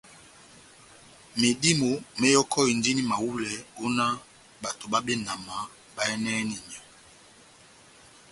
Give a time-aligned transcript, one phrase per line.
[1.41, 1.89] Medímo
[2.19, 3.51] mehɔkɔhindini mahulɛ
[3.83, 4.13] ó nah
[4.61, 5.55] bato bá benama
[5.95, 6.83] bayɛ́nɛni myɔ́.